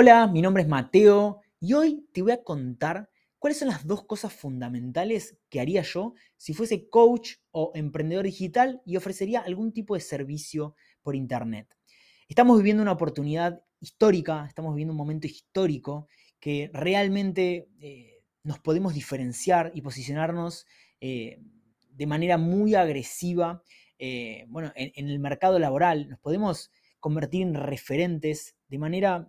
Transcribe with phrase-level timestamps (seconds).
[0.00, 3.10] Hola, mi nombre es Mateo y hoy te voy a contar
[3.40, 8.80] cuáles son las dos cosas fundamentales que haría yo si fuese coach o emprendedor digital
[8.86, 11.74] y ofrecería algún tipo de servicio por Internet.
[12.28, 16.06] Estamos viviendo una oportunidad histórica, estamos viviendo un momento histórico
[16.38, 20.64] que realmente eh, nos podemos diferenciar y posicionarnos
[21.00, 21.40] eh,
[21.90, 23.64] de manera muy agresiva
[23.98, 26.70] eh, bueno, en, el mercado laboral, nos podemos
[27.00, 29.28] convertir en referentes de manera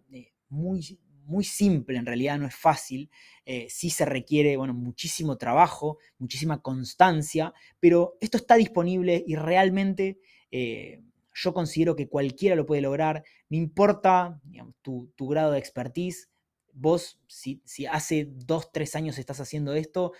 [0.50, 3.10] muy, muy simple, en realidad no es fácil,
[3.46, 10.20] eh, sí se requiere bueno, muchísimo trabajo, muchísima constancia, pero esto está disponible y realmente
[10.52, 11.02] eh,
[11.34, 14.42] yo considero que cualquiera lo puede lograr, no importa
[14.82, 16.30] tu, grado de expertise,
[16.74, 20.14] vos si, si hace dos, tres años estás haciendo esto,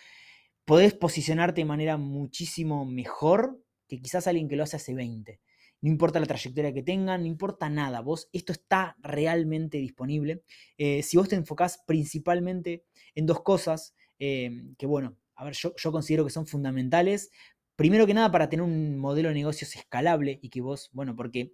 [0.64, 5.40] podés posicionarte de manera muchísimo mejor que quizás alguien que lo hace hace 20
[5.82, 10.44] no importa la trayectoria que tengan, no importa nada, vos, esto está realmente disponible.
[10.78, 12.84] Eh, si vos te enfocás principalmente
[13.16, 17.32] en dos cosas, em, que bueno, a ver, yo, yo considero que son fundamentales,
[17.76, 21.54] primero que nada para tener un modelo de negocios escalable y que vos, bueno, porque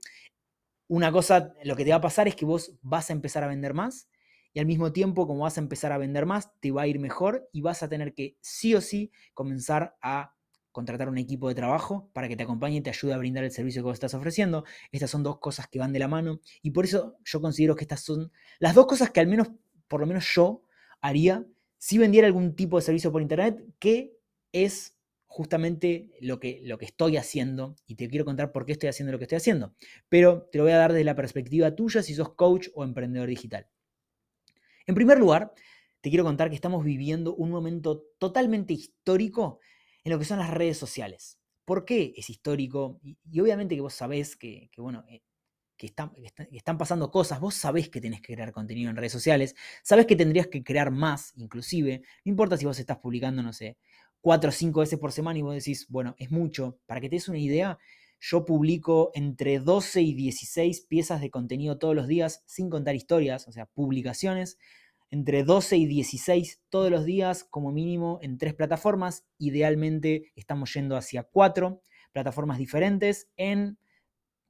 [0.87, 3.47] una cosa, lo que te va a pasar es que vos vas a empezar a
[3.47, 4.07] vender más
[4.53, 6.99] y al mismo tiempo, como vas a empezar a vender más, te va a ir
[6.99, 10.34] mejor y vas a tener que sí o sí comenzar a
[10.75, 13.51] contratar un equipo de trabajo para que te acompañe y te ayude a brindar el
[13.51, 14.65] servicio que vos estás ofreciendo.
[14.91, 17.85] Estas son dos cosas que van de la mano y por eso yo considero que
[17.85, 19.47] estas son las dos cosas que al menos,
[19.87, 20.63] por lo menos yo
[20.99, 21.45] haría
[21.77, 24.17] si vendiera algún tipo de servicio por internet, que
[24.51, 28.89] es justamente lo que, lo que estoy haciendo y te quiero contar por qué estoy
[28.89, 29.73] haciendo lo que estoy haciendo.
[30.09, 33.29] Pero te lo voy a dar desde la perspectiva tuya si sos coach o emprendedor
[33.29, 33.69] digital.
[34.87, 35.53] En primer lugar,
[36.01, 39.61] te quiero contar que estamos viviendo un momento totalmente histórico
[40.05, 41.39] en lo que son las redes sociales.
[41.65, 43.01] ¿Por qué es histórico?
[43.03, 45.23] Y, obviamente que vos sabés que, bueno, eh,
[45.75, 50.05] que, están, pasando cosas, vos sabés que tenés que crear contenido en redes sociales, sabés
[50.05, 53.77] que tendrías que crear más, inclusive, no importa si vos estás publicando, no sé,
[54.21, 57.15] cuatro o cinco veces por semana y vos decís, bueno, es mucho, para que te
[57.15, 57.79] des una idea,
[58.19, 63.47] yo publico entre 12 y 16 piezas de contenido todos los días, sin contar historias,
[63.47, 64.57] o sea, publicaciones,
[65.15, 69.25] entre 12 y 16 todos los días, como mínimo en tres plataformas.
[69.37, 71.81] Idealmente estamos yendo hacia cuatro
[72.11, 73.77] plataformas diferentes en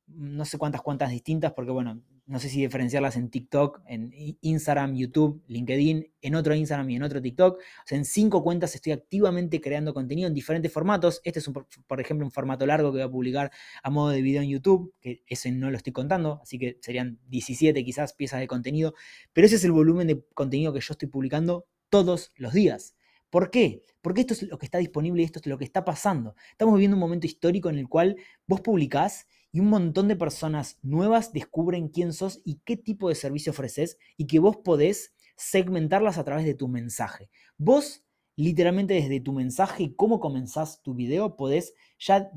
[0.07, 4.95] no sé cuántas cuantas distintas, porque bueno, no sé si diferenciarlas en TikTok, en Instagram,
[4.95, 7.57] YouTube, LinkedIn, en otro Instagram y en otro TikTok.
[7.57, 11.21] O sea, en cinco cuentas estoy activamente creando contenido en diferentes formatos.
[11.23, 11.49] Este es,
[11.87, 13.51] por ejemplo, un formato largo que voy a publicar
[13.83, 17.19] a modo de video en YouTube, que ese no lo estoy contando, así que serían
[17.27, 18.95] 17 quizás piezas de contenido.
[19.31, 22.95] Pero ese es el volumen de contenido que yo estoy publicando todos los días.
[23.29, 23.83] ¿Por qué?
[24.01, 26.35] Porque esto es lo que está disponible y esto es lo que está pasando.
[26.51, 28.15] Estamos viviendo un momento histórico en el cual
[28.47, 33.15] vos publicás y un montón de personas nuevas descubren quién sos y qué tipo de
[33.15, 37.29] servicio ofreces y que vos podés segmentarlas a través de tu mensaje.
[37.57, 38.03] Vos,
[38.35, 42.29] literalmente desde tu mensaje y cómo comenzás tu video, podés ya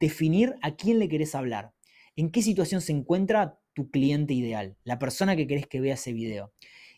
[0.00, 1.72] definir a quién le querés hablar,
[2.16, 6.12] en qué situación se encuentra tu cliente ideal, la persona que querés que vea ese
[6.12, 6.52] video.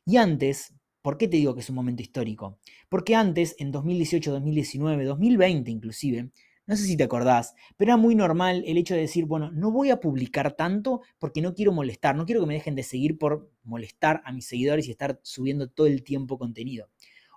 [0.06, 2.58] Y antes, ¿por qué te digo que es un momento histórico?
[2.88, 6.30] Porque antes, en 2018, 2019, 2020 inclusive,
[6.68, 9.72] no sé si te acordás, pero era muy normal el hecho de decir, bueno, no
[9.72, 13.16] voy a publicar tanto porque no quiero molestar, no quiero que me dejen de seguir
[13.16, 16.90] por molestar a mis seguidores y estar subiendo todo el tiempo contenido.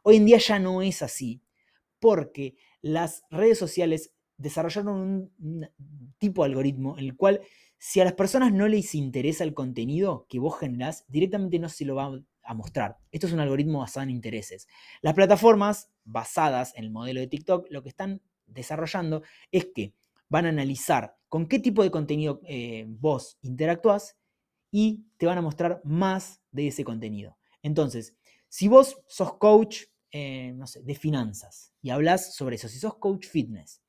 [0.03, 1.41] Hoy en día ya no es así,
[1.99, 5.69] porque las redes sociales desarrollaron un,
[6.17, 7.39] tipo de algoritmo en el cual
[7.77, 11.85] si a las personas no les interesa el contenido que vos generás, directamente no se
[11.85, 12.97] lo va a mostrar.
[13.13, 14.67] Esto es un algoritmo basado en intereses.
[15.01, 19.93] Las plataformas basadas en el modelo de TikTok lo que están desarrollando es que
[20.29, 24.17] van a analizar con qué tipo de contenido eh, vos interactúas
[24.71, 27.37] y te van a mostrar más de ese contenido.
[27.61, 28.15] Entonces,
[28.47, 30.53] si vos sos coach, eh,
[30.83, 33.81] de finanzas y hablas sobre eso, si sos coach fitness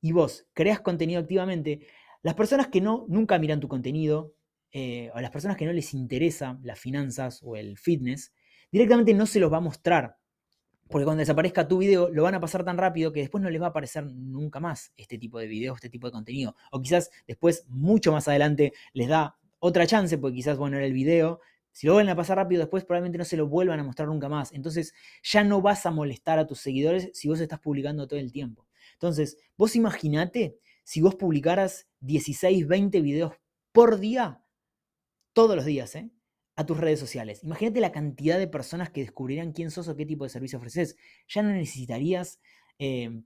[0.00, 1.86] y vos creas contenido activamente,
[2.22, 4.34] las personas que no, nunca miran tu contenido,
[4.72, 8.32] eh, o las personas que no les interesa las finanzas o el fitness,
[8.70, 10.18] directamente no se los va a mostrar
[10.88, 13.60] porque cuando desaparezca tu video, lo van a pasar tan rápido que después no les
[13.60, 16.54] va a aparecer nunca más este tipo de video, este tipo de contenido.
[16.70, 20.92] O quizás después, mucho más adelante, les da otra chance, porque quizás, bueno, era el
[20.92, 21.40] video.
[21.72, 24.28] Si lo vuelven a pasar rápido, después probablemente no se lo vuelvan a mostrar nunca
[24.28, 24.52] más.
[24.52, 28.32] Entonces, ya no vas a molestar a tus seguidores si vos estás publicando todo el
[28.32, 28.66] tiempo.
[28.92, 33.32] Entonces, vos imaginate si vos publicaras 16, 20 videos
[33.72, 34.42] por día,
[35.32, 36.10] todos los días, ¿eh?
[36.56, 37.44] A tus redes sociales.
[37.44, 40.96] Imagínate la cantidad de personas que descubrirían quién sos o qué tipo de servicio ofreces.
[41.28, 42.40] Ya no necesitarías
[42.78, 43.22] eh,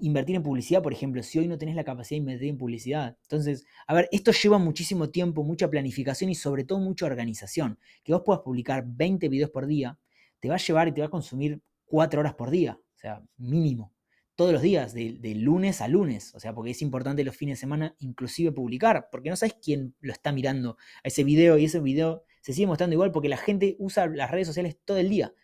[0.00, 3.18] invertir en publicidad, por ejemplo, si hoy no tenés la capacidad de invertir en publicidad.
[3.22, 7.78] Entonces, a ver, esto lleva muchísimo tiempo, mucha planificación y sobre todo mucha organización.
[8.04, 9.98] Que vos puedas publicar 20 videos por día,
[10.38, 13.22] te va a llevar y te va a consumir 4 horas por día, o sea,
[13.36, 13.92] mínimo.
[14.36, 16.32] Todos los días, de, de lunes a lunes.
[16.36, 19.96] O sea, porque es importante los fines de semana inclusive publicar, porque no sabes quién
[20.00, 23.36] lo está mirando a ese video y ese video se sigue mostrando igual porque la
[23.36, 25.34] gente usa las redes sociales todo el día.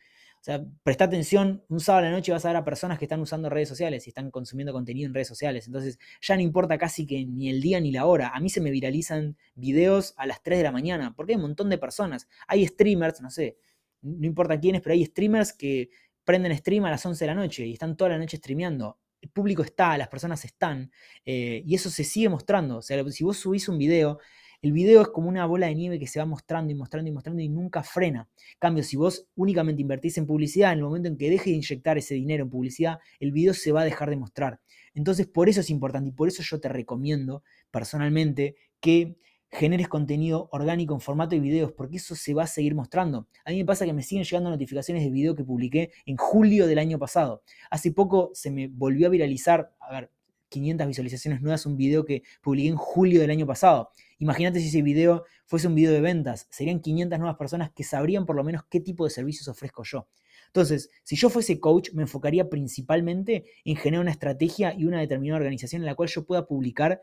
[0.40, 3.04] O sea, presta atención, un sábado a la noche vas a ver a personas que
[3.04, 5.66] están usando redes sociales y están consumiendo contenido en redes sociales.
[5.66, 8.30] Entonces ya no importa casi que ni el día ni la hora.
[8.34, 11.42] A mí se me viralizan videos a las 3 de la mañana, porque hay un
[11.42, 12.26] montón de personas.
[12.48, 13.58] Hay streamers, no sé,
[14.00, 15.90] no importa quiénes, pero hay streamers que
[16.24, 18.98] prenden stream a las 11 de la noche y están toda la noche streameando.
[19.20, 20.90] El público está, las personas están,
[21.26, 22.78] eh, y eso se sigue mostrando.
[22.78, 24.20] O sea, si vos subís un video
[24.64, 27.12] el video es como una bola de nieve que se va mostrando y mostrando y
[27.12, 28.30] mostrando y nunca frena.
[28.38, 31.56] En cambio, si vos únicamente invertís en publicidad, en el momento en que deje de
[31.56, 34.60] inyectar ese dinero en publicidad, el video se va a dejar de mostrar.
[34.94, 39.18] Entonces, por eso es importante y por eso yo te recomiendo personalmente que
[39.50, 43.28] generes contenido orgánico en formato de videos, porque eso se va a seguir mostrando.
[43.44, 46.66] A mí me pasa que me siguen llegando notificaciones de video que publiqué en julio
[46.66, 47.42] del año pasado.
[47.70, 50.10] Hace poco se me volvió a viralizar, a ver,
[50.54, 53.90] 500 visualizaciones nuevas, un video que publiqué en julio del año pasado.
[54.18, 58.26] Imagínate si ese video fuese un video de ventas, serían 500 nuevas personas que sabrían
[58.26, 60.08] por lo menos qué tipo de servicios ofrezco yo.
[60.46, 65.38] Entonces, si yo fuese coach, me enfocaría principalmente en generar una estrategia y una determinada
[65.38, 67.00] organización en la cual yo pueda publicar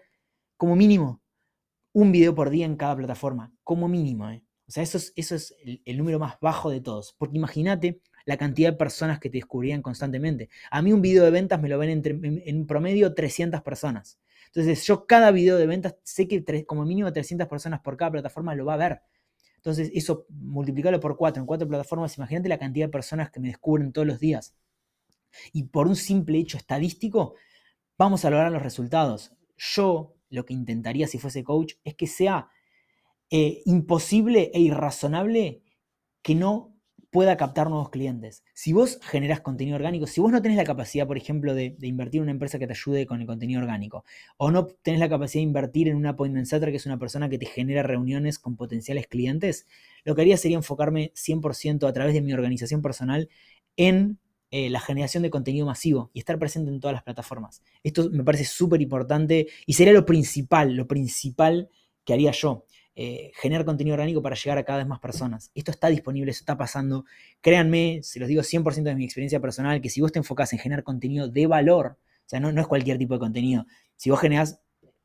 [0.57, 1.21] como mínimo
[1.93, 4.29] un video por día en cada plataforma, como mínimo.
[4.29, 4.43] ¿eh?
[4.67, 5.53] O sea, eso es, eso es
[5.85, 7.13] el, número más bajo de todos.
[7.17, 10.49] Porque imagínate la cantidad de personas que te descubrían constantemente.
[10.69, 12.01] A mí un video de ventas me lo ven
[12.45, 14.19] en, promedio 300 personas.
[14.53, 18.53] Entonces yo cada video de ventas sé que como mínimo 300 personas por cada plataforma
[18.53, 19.01] lo va a ver.
[19.55, 23.47] Entonces eso multiplicarlo por cuatro en cuatro plataformas, imagínate la cantidad de personas que me
[23.47, 24.55] descubren todos los días.
[25.53, 27.35] Y por un simple hecho estadístico,
[27.97, 29.33] vamos a lograr los resultados.
[29.57, 32.49] Yo lo que intentaría si fuese coach es que sea
[33.29, 35.61] eh, imposible e irrazonable
[36.21, 36.70] que no
[37.11, 38.43] pueda captar nuevos clientes.
[38.53, 42.19] Si vos generás contenido orgánico, si vos no tenés la capacidad, por ejemplo, de, invertir
[42.19, 44.05] en una empresa que te ayude con el contenido orgánico,
[44.37, 47.29] o no tenés la capacidad de invertir en un appointment setter, que es una persona
[47.29, 49.67] que te genera reuniones con potenciales clientes,
[50.05, 53.29] lo que haría sería enfocarme 100% a través de mi organización personal
[53.75, 54.17] en
[54.49, 57.61] eh, la generación de contenido masivo y estar presente en todas las plataformas.
[57.83, 61.69] Esto me parece súper importante y sería lo principal, lo principal
[62.05, 62.65] que haría yo.
[62.93, 65.49] Eh, generar contenido orgánico para llegar a cada vez más personas.
[65.55, 67.05] Esto está disponible, eso está pasando.
[67.39, 70.59] Créanme, se los digo 100% de mi experiencia personal, que si vos te enfocás en
[70.59, 73.65] generar contenido de valor, o sea, no, no es cualquier tipo de contenido,
[73.95, 74.59] si vos generás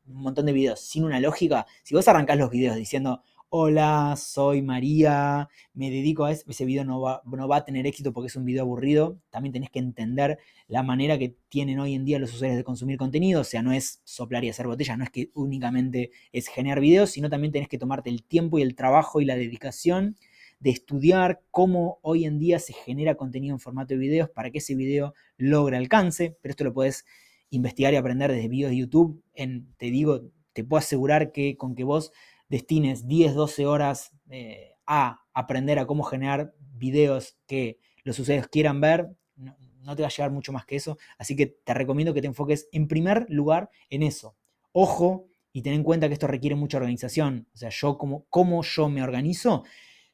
[0.07, 4.61] un montón de videos sin una lógica, si vos arrancás los videos diciendo, hola, soy
[4.61, 7.23] María, me dedico a eso, ese video no va,
[7.57, 11.37] a tener éxito porque es un video aburrido, también tenés que entender la manera que
[11.49, 14.51] tienen hoy en día los usuarios de consumir contenido, o sea, no es soplar y
[14.51, 18.25] hacer botellas, no es que únicamente es generar videos, sino también tenés que tomarte el
[18.25, 20.17] tiempo y el trabajo y la dedicación
[20.59, 24.59] de estudiar cómo hoy en día se genera contenido en formato de videos para que
[24.59, 27.05] ese video logre alcance, pero esto lo puedes
[27.51, 30.23] investigar y aprender desde videos de YouTube, en, te digo,
[30.53, 32.13] te puedo asegurar que con que vos
[32.49, 38.81] destines 10, 12 horas eh, a aprender a cómo generar videos que los usuarios quieran
[38.81, 40.99] ver, no, te va a llevar mucho más que eso.
[41.19, 44.37] Así que te recomiendo que te enfoques en primer lugar en eso.
[44.73, 47.49] Ojo y ten en cuenta que esto requiere mucha organización.
[47.55, 49.65] O sea, yo como, como yo me organizo,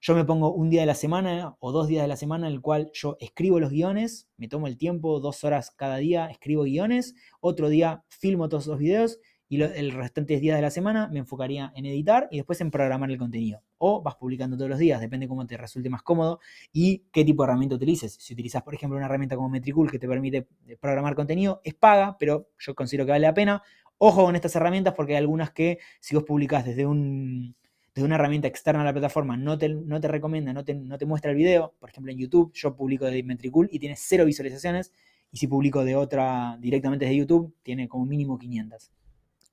[0.00, 2.54] yo me pongo un día de la semana o dos días de la semana en
[2.54, 6.64] el cual yo escribo los guiones, me tomo el tiempo, dos horas cada día, escribo
[6.64, 9.20] guiones, otro día filmo todos los videos
[9.52, 13.10] y el restante días de la semana me enfocaría en editar y después en programar
[13.10, 13.60] el contenido.
[13.76, 16.40] O vas publicando todos los días, depende cómo te resulte más cómodo
[16.72, 18.14] y qué tipo de herramienta utilices.
[18.14, 21.74] Si utilizas, por ejemplo, una herramienta como Metricool que te permite eh, programar contenido, es
[21.74, 23.62] paga, pero yo considero que vale la pena.
[23.98, 27.54] Ojo con estas herramientas porque hay algunas que si vos publicás desde un,
[27.94, 30.96] desde una herramienta externa a la plataforma no te, no te recomienda, no te, no
[30.96, 31.74] te muestra el video.
[31.78, 34.94] Por ejemplo, en YouTube yo publico de Metricool y tiene cero visualizaciones.
[35.30, 38.90] Y si publico de otra directamente desde YouTube, tiene como mínimo 500.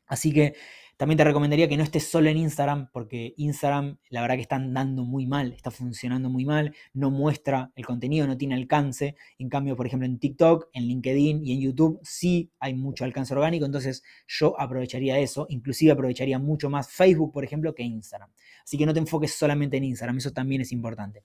[0.09, 0.55] Así que
[0.97, 4.57] también te recomendaría que no estés solo en Instagram, porque Instagram la verdad que está
[4.57, 9.15] andando muy mal, está funcionando muy mal, no muestra el contenido, no tiene alcance.
[9.37, 13.33] En cambio, por ejemplo, en TikTok, en LinkedIn y en YouTube sí hay mucho alcance
[13.33, 18.29] orgánico, entonces yo aprovecharía eso, inclusive aprovecharía mucho más Facebook, por ejemplo, que Instagram.
[18.65, 21.23] Así que no te enfoques solamente en Instagram, eso también es importante.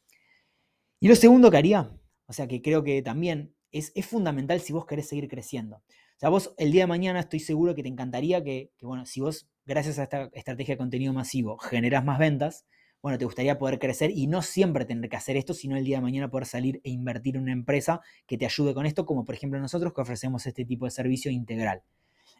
[1.00, 1.90] Y lo segundo que haría,
[2.26, 5.82] o sea que creo que también es, es fundamental si vos querés seguir creciendo.
[6.16, 9.20] O sea, vos el día de mañana estoy seguro que te encantaría que, bueno, si
[9.20, 12.64] vos, gracias a esta estrategia de contenido masivo, generás más ventas,
[13.04, 15.98] bueno, te gustaría poder crecer y no siempre tener que hacer esto, sino el día
[15.98, 19.26] de mañana poder salir e invertir en una empresa que te ayude con esto, como
[19.26, 21.82] por ejemplo nosotros que ofrecemos este tipo de servicio integral.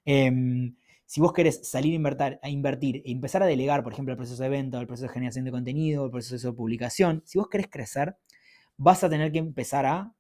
[0.07, 4.12] Em, si vos querés salir a invertir, a invertir e empezar a delegar, por ejemplo,
[4.12, 7.38] el proceso de venta, el proceso de generación de contenido, el proceso de publicación, si
[7.38, 8.16] vos querés crecer,
[8.78, 10.14] vas a tener que empezar a,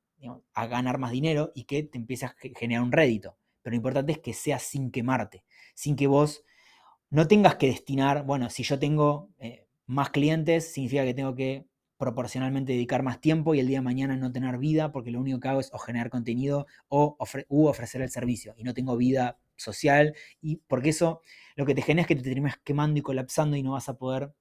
[0.52, 3.38] a ganar más dinero y que te empieces a generar un rédito.
[3.64, 5.44] Pero lo importante es que sea sin quemarte,
[5.74, 6.44] sin que vos
[7.10, 11.66] no tengas que destinar, bueno, si yo tengo eh, más clientes, significa que tengo que
[11.96, 15.40] proporcionalmente dedicar más tiempo y el día de mañana no tener vida, porque lo único
[15.40, 17.16] que hago es o generar contenido o
[17.48, 21.22] u ofrecer el servicio y no tengo vida social y porque eso
[21.56, 23.96] lo que te genera es que te terminas quemando y colapsando y no vas a
[23.96, 24.34] poder,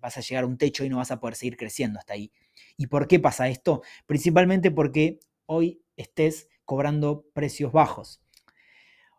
[0.00, 2.30] vas a llegar a un techo y no vas a poder seguir creciendo hasta ahí.
[2.76, 3.82] ¿Y por qué pasa esto?
[4.06, 8.23] Principalmente porque hoy estés cobrando precios bajos.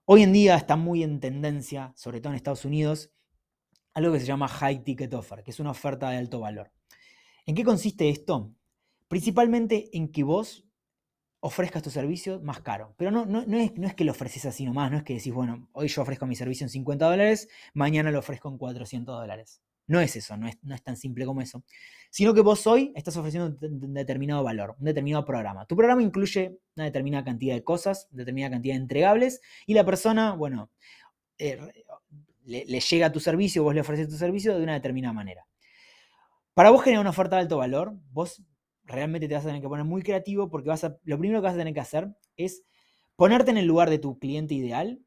[0.07, 3.11] Hoy en día está muy en tendencia, sobre todo en Estados Unidos,
[3.95, 6.71] algo que se llama High Ticket Offer, que es una oferta de alto valor.
[7.47, 8.53] ¿En qué consiste esto?
[9.07, 10.63] Principalmente en que vos
[11.39, 12.93] ofrezcas tu servicio más caro.
[12.97, 15.15] Pero no, no, no, es, no es que lo ofreces así nomás, no es que
[15.15, 19.21] decís, bueno, hoy yo ofrezco mi servicio en 50 dólares, mañana lo ofrezco en 400
[19.21, 19.59] dólares.
[19.87, 21.63] No es eso, no es, no es tan simple como eso.
[22.11, 25.65] Sino que vos hoy estás ofreciendo un determinado valor, un determinado programa.
[25.65, 30.33] Tu programa incluye una determinada cantidad de cosas, determinada cantidad de entregables, y la persona,
[30.33, 30.71] bueno,
[31.37, 31.59] eh,
[32.45, 35.47] le, llega a tu servicio, vos le ofreces tu servicio de una determinada manera.
[36.53, 38.41] Para vos generar una oferta de alto valor, vos
[38.83, 41.45] realmente te vas a tener que poner muy creativo porque vas a, lo primero que
[41.45, 42.63] vas a tener que hacer es
[43.15, 45.01] ponerte en el lugar de tu cliente ideal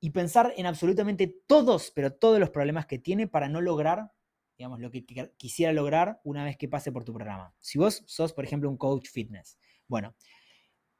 [0.00, 4.12] y pensar en absolutamente todos, pero todos los problemas que tiene para no lograr,
[4.58, 5.04] digamos, lo que
[5.36, 7.54] quisiera lograr una vez que pase por tu programa.
[7.60, 10.14] Si vos sos, por ejemplo, un coach fitness, bueno,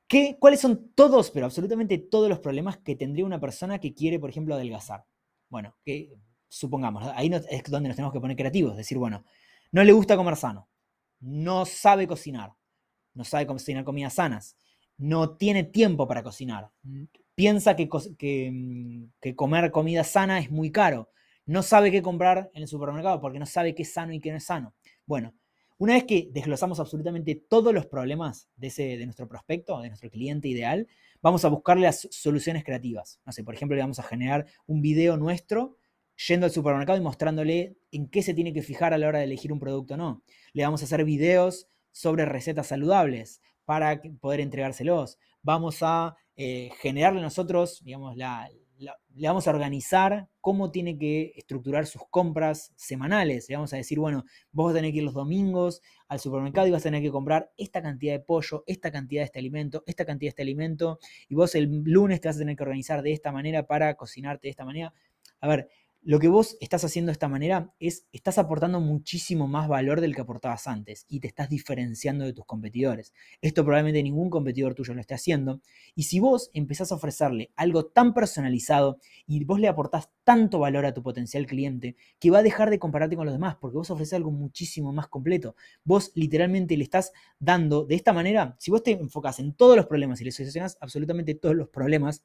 [0.09, 4.19] ¿qué, ¿cuáles son todos, pero absolutamente todos los problemas que tendría una persona que quiere,
[4.19, 5.05] por ejemplo, adelgazar?
[5.49, 6.15] Bueno, que
[6.49, 9.25] supongamos, ahí es donde nos tenemos que poner creativos, decir, bueno,
[9.73, 10.69] no le gusta comer sano,
[11.21, 12.55] no sabe cocinar,
[13.15, 14.57] no sabe cocinar comidas sanas,
[14.97, 16.71] no tiene tiempo para cocinar,
[17.35, 17.89] piensa que,
[18.53, 21.11] mm, que, comer comida sana es muy caro.
[21.47, 24.31] No sabe qué comprar en el supermercado porque no sabe qué es sano y qué
[24.31, 24.75] no es sano.
[25.07, 25.35] Bueno,
[25.79, 30.11] una vez que desglosamos absolutamente todos los problemas de, ese, de nuestro prospecto, de nuestro
[30.11, 30.87] cliente ideal,
[31.21, 33.21] vamos a buscarle las soluciones creativas.
[33.25, 35.77] No sé, por ejemplo, le vamos a generar un video nuestro
[36.29, 39.25] yendo al supermercado y mostrándole en qué se tiene que fijar a la hora de
[39.25, 40.23] elegir un producto o no.
[40.53, 45.19] Le vamos a hacer videos sobre recetas saludables para poder entregárselos.
[45.43, 48.17] Vamos a eh, generarle nosotros, digamos,
[49.17, 53.49] le vamos a organizar cómo tiene que estructurar sus compras semanales.
[53.49, 56.67] Le vamos a decir, bueno, vos vas a tener que ir los domingos al supermercado
[56.67, 59.85] y vas a tener que comprar esta cantidad de pollo, esta cantidad de este alimento,
[59.87, 63.03] esta cantidad de este alimento, y vos el lunes te vas a tener que organizar
[63.03, 64.93] de esta manera para cocinarte de esta manera.
[65.41, 65.69] A ver,
[66.05, 70.15] lo que vos estás haciendo de esta manera es, estás aportando muchísimo más valor del
[70.15, 73.15] que aportabas antes y te estás diferenciando de tus competidores.
[73.41, 75.63] Esto probablemente ningún competidor tuyo lo esté haciendo.
[75.95, 80.85] Y si vos empezás a ofrecerle algo tan personalizado y vos le aportás tanto valor
[80.85, 83.91] a tu potencial cliente, que va a dejar de compararte con los demás, porque vos
[83.91, 85.57] ofreces algo muchísimo más completo.
[85.85, 89.87] Vos literalmente le estás dando, de esta manera, si vos te enfocas en todos los
[89.87, 92.25] problemas y le solucionás absolutamente todos los problemas,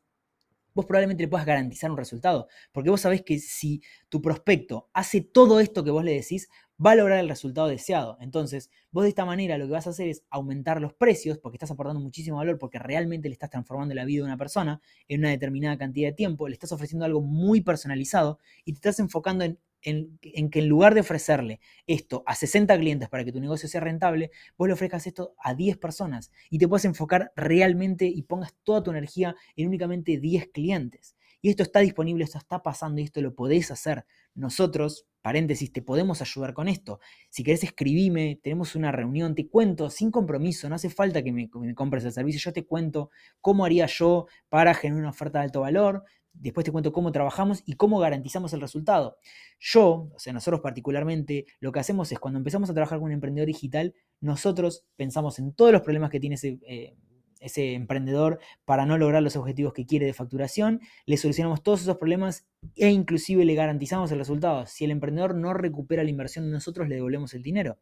[0.73, 2.47] vos probablemente le puedas garantizar un resultado.
[2.71, 6.49] Porque vos sabés que si tu prospecto hace todo esto que vos le decís,
[6.83, 8.17] va a lograr el resultado deseado.
[8.21, 11.57] Entonces, vos de esta manera lo que vas a hacer es aumentar los precios porque
[11.57, 15.19] estás aportando muchísimo valor, porque realmente le estás transformando la vida de una persona en
[15.21, 19.43] una determinada cantidad de tiempo, le estás ofreciendo algo muy personalizado y te estás enfocando
[19.43, 23.69] en en, que en lugar de ofrecerle esto a 60 clientes para que tu negocio
[23.69, 28.24] sea rentable, vos le ofrezcas esto a 10 personas y te puedes enfocar realmente y
[28.24, 31.15] pongas toda tu energía en únicamente 10 clientes.
[31.41, 34.05] Y esto está disponible, esto está pasando y esto lo podés hacer.
[34.36, 37.00] Nosotros, paréntesis, te podemos ayudar con esto.
[37.29, 41.50] Si querés escribime, tenemos una reunión, te cuento sin compromiso, no hace falta que me
[41.75, 43.09] compres el servicio, yo te cuento
[43.39, 47.63] cómo haría yo para generar una oferta de alto valor, Después te cuento cómo trabajamos
[47.65, 49.17] y cómo garantizamos el resultado.
[49.59, 53.13] Yo, o sea, nosotros particularmente, lo que hacemos es cuando empezamos a trabajar con un
[53.13, 56.95] emprendedor digital, nosotros pensamos en todos los problemas que tiene ese, eh,
[57.39, 61.98] ese emprendedor para no lograr los objetivos que quiere de facturación, le solucionamos todos esos
[61.98, 62.45] problemas
[62.75, 64.65] e inclusive le garantizamos el resultado.
[64.65, 67.77] Si el emprendedor no recupera la inversión, nosotros le devolvemos el dinero.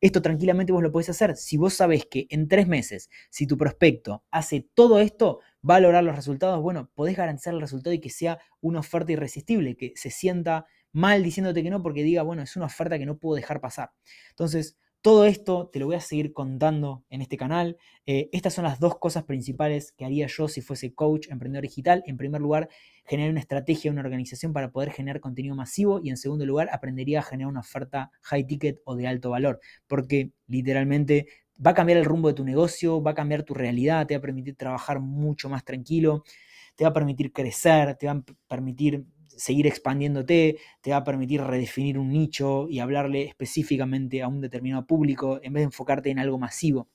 [0.00, 1.36] Esto tranquilamente vos lo podés hacer.
[1.36, 5.80] Si vos sabés que en tres meses, si tu prospecto hace todo esto, va a
[5.80, 9.92] lograr los resultados, bueno, podés garantizar el resultado y que sea una oferta irresistible, que
[9.96, 13.36] se sienta mal diciéndote que no porque diga, bueno, es una oferta que no puedo
[13.36, 13.90] dejar pasar.
[14.30, 17.76] Entonces, Todo esto te lo voy a seguir contando en este canal.
[18.06, 22.02] Eh, estas son las dos cosas principales que haría yo si fuese coach, emprendedor digital.
[22.06, 22.70] En primer lugar,
[23.04, 26.00] generar una estrategia, una organización para poder generar contenido masivo.
[26.02, 29.60] Y en segundo lugar, aprendería a generar una oferta high ticket o de alto valor.
[29.86, 31.26] Porque literalmente
[31.64, 34.18] va a cambiar el rumbo de tu negocio, va a cambiar tu realidad, te va
[34.18, 36.24] a permitir trabajar mucho más tranquilo,
[36.76, 41.42] te va a permitir crecer, te va a permitir seguir expandiéndote, te va a permitir
[41.42, 46.18] redefinir un nicho y hablarle específicamente a un determinado público en vez de enfocarte en
[46.18, 46.88] algo masivo.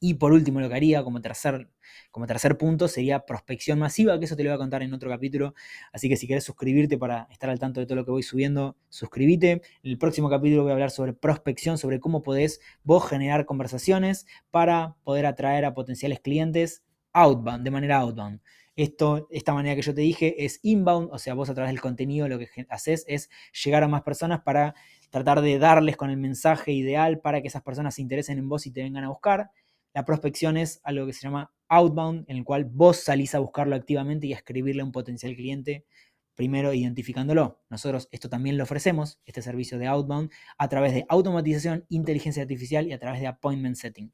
[0.00, 1.68] Y por último, lo que haría como tercer,
[2.10, 5.08] como tercer punto sería prospección masiva, que eso te lo voy a contar en otro
[5.10, 5.54] capítulo.
[5.92, 8.76] Así que si quieres suscribirte para estar al tanto de todo lo que voy subiendo,
[8.88, 9.50] suscríbete.
[9.52, 14.26] En el próximo capítulo voy a hablar sobre prospección, sobre cómo podés vos generar conversaciones
[14.50, 18.40] para poder atraer a potenciales clientes outbound, de manera outbound.
[18.76, 21.80] Esto, esta manera que yo te dije es inbound, o sea, vos a través del
[21.80, 23.30] contenido lo que haces es
[23.64, 24.74] llegar a más personas para
[25.08, 28.66] tratar de darles con el mensaje ideal para que esas personas se interesen en vos
[28.66, 29.50] y te vengan a buscar.
[29.96, 33.74] La prospección es algo que se llama outbound, en el cual vos salís a buscarlo
[33.74, 35.86] activamente y a escribirle a un potencial cliente,
[36.34, 37.62] primero identificándolo.
[37.70, 42.86] Nosotros esto también lo ofrecemos, este servicio de outbound, a través de automatización, inteligencia artificial
[42.86, 44.12] y a través de appointment setting.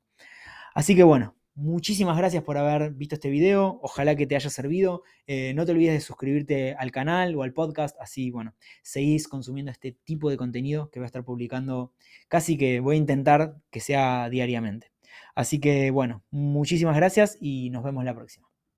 [0.72, 5.02] Así que bueno, Muchísimas gracias por haber visto este video, ojalá que te haya servido.
[5.26, 9.70] Eh, no te olvides de suscribirte al canal o al podcast, así, bueno, seguís consumiendo
[9.70, 11.92] este tipo de contenido que voy a estar publicando
[12.28, 14.91] casi que voy a intentar que sea diariamente.
[15.34, 18.51] Así que, bueno, muchísimas gracias y nos vemos la próxima.